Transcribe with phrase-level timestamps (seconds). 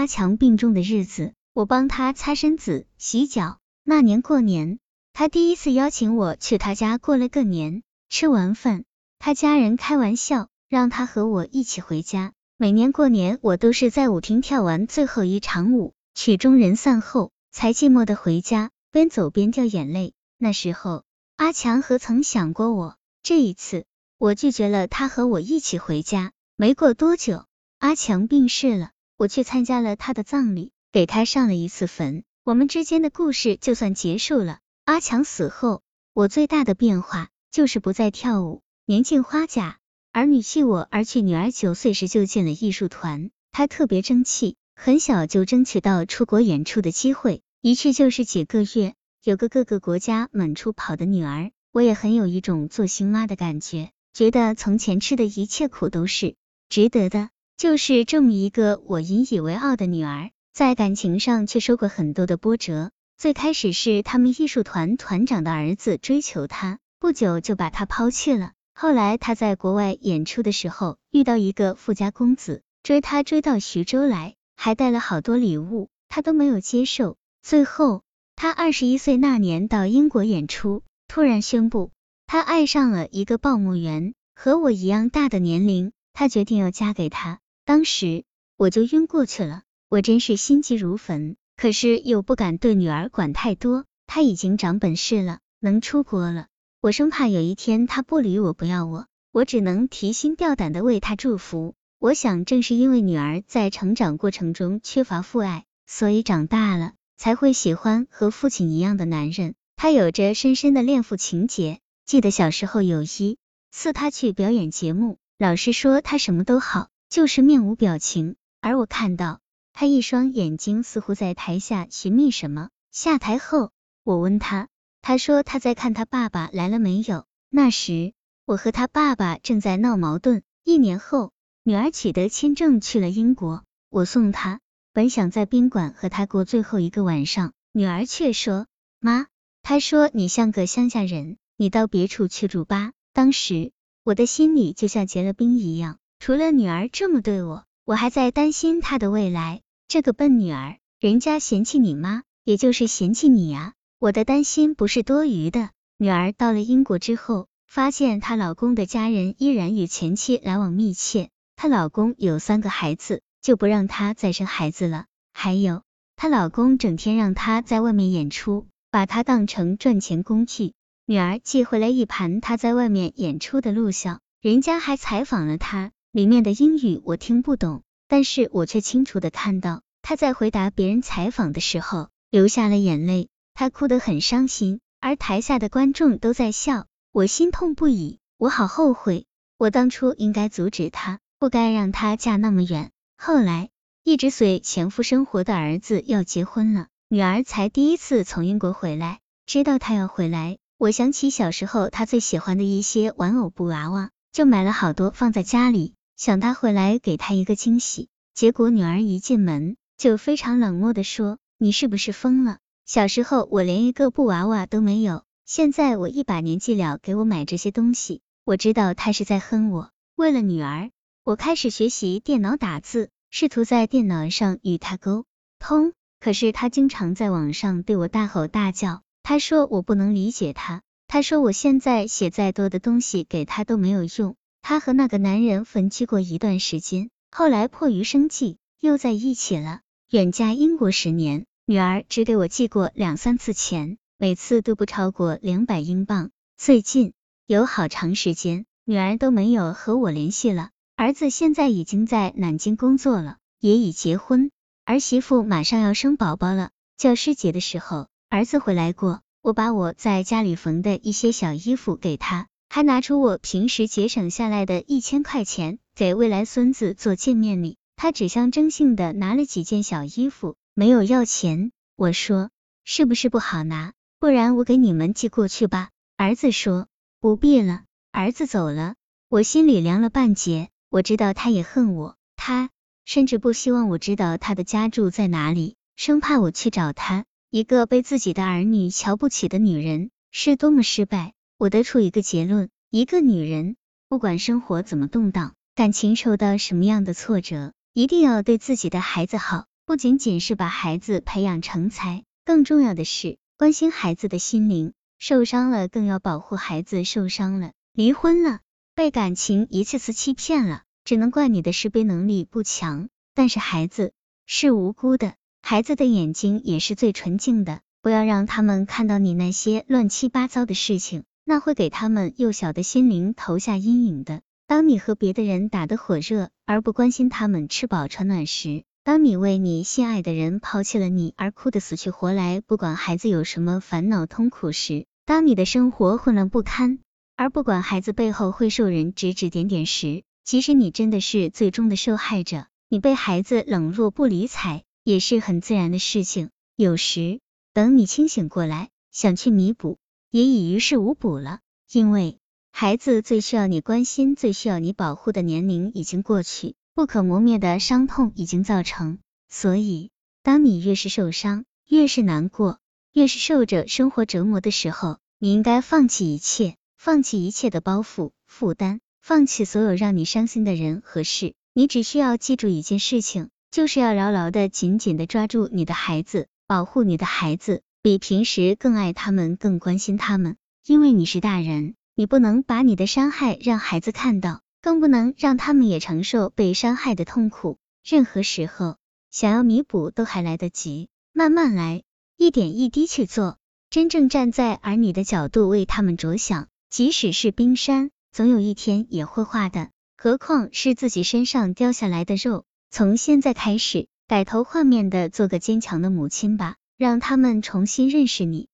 [0.00, 3.58] 阿强病重的日子，我帮他擦身子、洗脚。
[3.84, 4.78] 那年过年，
[5.12, 7.82] 他第一次邀请我去他家过了个年。
[8.08, 8.84] 吃完饭，
[9.18, 12.32] 他家人开玩笑，让他和我一起回家。
[12.56, 20.14] 每年过年，我都是在舞厅跳完最后一场舞，曲终人散后，才寂寞的回家，边走边掉眼泪。
[20.38, 21.04] 那时候，
[21.36, 22.96] 阿强何曾想过我？
[23.22, 23.84] 这一次，
[24.16, 26.32] 我拒绝了他和我一起回家。
[26.56, 27.44] 没过多久，
[27.78, 32.24] 阿强病逝了，我去参加了他的葬礼，给他上了一次坟。
[32.42, 34.60] 我们之间的故事就算结束了。
[34.86, 35.82] 阿强死后，
[36.14, 39.76] 我最大的变化就是不再跳舞，年近花甲。
[40.10, 56.36] 儿女弃我而去，女儿九岁时就进了艺术团，她特别争气，很小就争取到出国演出的机会，一去就是几个月，有个各个国家满处跑的女儿，我也很有一种做新妈的感觉，觉得从前吃的一切苦都是
[56.70, 57.28] 值得的，
[57.60, 62.90] 就是这么一个我引以为傲的女儿，在感情上却受过很多的波折。
[63.18, 68.52] 最开始是他们艺术团团长的儿子追求她，不久就把她抛弃了。
[68.72, 77.18] 后来她在国外演出的时候，遇到一个富家公子，追她追到徐州来，还带了好多礼物，她都没有接受。
[77.42, 78.00] 最后
[78.36, 81.90] 她二十一岁那年到英国演出，突然宣布
[82.26, 87.39] 她爱上了一个报幕员，和我一样大的年龄，她决定要嫁给他。
[87.64, 88.24] 当时
[88.56, 96.46] 我就晕过去了，我真是心急如焚，可是又不敢对女儿管太多，他已经长本事了，能出国了。
[96.80, 101.74] 我生怕有一天他不理我，不要我，我只能提心吊胆的为他祝福。
[101.98, 109.54] 我想，正是因为女儿在成长过程中缺乏父爱，所以长大了才会喜欢和父亲一样的男人。
[109.76, 111.80] 他有着深深的恋父情节。
[112.06, 113.38] 记得小时候有一
[113.70, 118.36] 次他去表演节目，老师说他什么都好，就是面无表情。
[118.60, 119.40] 而我看到
[119.72, 122.70] 他一双眼睛似乎在台下寻觅什么。
[122.92, 123.72] 下台后，
[124.04, 124.68] 我问他。
[125.02, 127.26] 他说他在看他爸爸来了没有。
[127.48, 128.12] 那时
[128.44, 130.42] 我和他爸爸正在闹矛盾。
[130.62, 131.32] 一年后，
[131.64, 134.60] 女儿取得签证去了英国，我送她，
[134.92, 138.66] 本想在宾馆和她过最后一个晚上，女儿却说
[139.00, 139.26] ：“妈，
[139.62, 143.72] 他说你像个乡下人，你到别处去住吧。”当时
[144.04, 145.98] 我的心里就像结了冰一样。
[146.20, 149.62] 除了女儿这么对我，我还在担心她的未来。
[149.88, 153.72] 这个笨女儿，人家嫌弃你妈，也就是嫌弃你呀。
[153.98, 155.70] 我的担心不是多余的。
[155.96, 161.30] 女儿到了英国之后，发现她老公的家人依然与前妻来往密切。
[161.56, 165.06] 她老公有三个孩子，就不让她再生孩子了。
[165.32, 165.82] 还有，
[166.16, 170.74] 她老公整天让她在外面演出，把她当成赚钱工具。
[171.06, 183.28] 女儿寄回来一盘她在外面演出的录像，人家还采访了她，里面的英语我听不懂，但是我却清楚的看到她在回答别人采访的时候流下了眼泪。
[183.54, 189.26] 他哭得很伤心，而台下的观众都在笑，我心痛不已，我好后悔，
[189.56, 192.90] 我当初应该阻止他，不该让他嫁那么远。
[193.16, 193.68] 后来，
[194.02, 208.10] 一直随前夫生活的儿子要结婚了，女儿才第一次从英国回来，知道他要回来，我想起小时候他最喜欢的一些玩偶布娃娃，就买了好多放在家里，想他回来给他一个惊喜。
[208.34, 219.92] 结果女儿一进门就非常冷漠的说：“你是不是疯了？”小时候我连一个布娃娃都没有，现在我一把年纪了，给我买这些东西，我知道他是在恨我。
[220.14, 220.90] 为了女儿，
[221.24, 225.24] 我开始学习电脑打字，试图在电脑上与他沟
[225.58, 225.94] 通。
[226.20, 234.36] 可是他经常在网上对我大吼大叫，他说我不能理解他，他说我现在写再多的东西给他都没有用。
[234.62, 241.46] 他和那个男人分居过一段时间，后来迫于生计又在一起了，远嫁英国十年。
[241.66, 246.30] 女儿只给我寄过两三次钱，每次都不超过两百英镑。
[246.56, 247.12] 最近
[247.46, 250.70] 有好长时间，女儿都没有和我联系了。
[250.96, 254.50] 儿子现在已经在南京工作了，也已结婚，
[254.84, 256.70] 儿媳妇马上要生宝宝了。
[256.96, 267.78] 教师节的时候，儿子回来过，我把我在家里缝的一些小衣服给他，还拿出我平时节省下来的一千块钱给未来孙子做见面礼。
[267.96, 270.54] 他只象征性的拿了几件小衣服。
[270.72, 272.50] 没有要钱，我说
[272.84, 273.92] 是不是不好拿？
[274.20, 275.90] 不然我给你们寄过去吧。
[276.16, 276.86] 儿子说
[277.18, 277.82] 不必了。
[278.12, 278.94] 儿子走了，
[279.28, 280.68] 我心里凉了半截。
[280.90, 282.70] 我知道他也恨我，他
[283.04, 287.24] 甚至不希望我知道他的家住在哪里，生怕我去找他。
[287.50, 291.34] 一个被自己的儿女瞧不起的女人是多么失败。
[291.60, 293.76] 我得出一个结论：一个女人
[294.08, 299.66] 不管生活怎么动荡，感情受到什么样的挫折，一定要对自己的孩子好。
[299.84, 304.94] 不仅仅是把孩子培养成才，更重要的是关心孩子的心灵。
[305.18, 308.60] 受伤了，更要保护孩子；受伤了，离婚了，
[308.94, 313.10] 被感情一次次欺骗了，只能怪你的识别能力不强。
[313.34, 314.14] 但是孩子
[314.46, 324.40] 是无辜的，孩子的眼睛也是最纯净的，不要让他们看到你那些乱七八糟的事情，那会给他们幼小的心灵投下阴影的。
[324.68, 337.00] 当你和别的人打得火热，而不关心他们吃饱穿暖时；当你为你心爱的人抛弃了你而哭得死去活来，不管孩子有什么烦恼痛苦时；当你的生活混乱不堪，
[337.34, 342.66] 而不管孩子背后会受人指指点点时，其实你真的是最终的受害者。
[342.88, 346.50] 你被孩子冷落不理睬，也是很自然的事情。
[346.76, 347.40] 有时，
[347.74, 349.98] 等你清醒过来，想去弥补，
[350.30, 351.60] 也已于事无补了，
[351.90, 352.38] 因为。
[352.72, 359.18] 孩子最需要你关心、最需要你保护的年龄已经过去，不可磨灭的伤痛已经造成。
[359.48, 360.10] 所以，
[360.44, 362.78] 当你越是受伤、越是难过、
[363.12, 371.54] 越是受着生活折磨的时候，你应该放弃一切，放弃一切的包袱、负担，放弃所有让你伤心的人和事。
[371.74, 380.56] 你只需要记住一件事情，就是要牢牢的、紧紧的抓住你的孩子，保护你的孩子，比平时更爱他们、更关心他们，
[380.86, 381.94] 因为你是大人。
[382.14, 387.76] 你不能把你的伤害让孩子看到，更不能让他们也承受被伤害的痛苦。
[388.02, 388.96] 任何时候，
[389.30, 392.02] 想要弥补都还来得及，慢慢来，
[392.38, 393.58] 一点一滴去做。
[393.90, 402.64] 真正站在儿女的角度为他们着想，即使是冰山，总有一天也会化的，何况是自己身上掉下来的肉。
[402.90, 408.68] 从现在开始，改头换面的做个坚强的母亲吧，让他们重新认识你。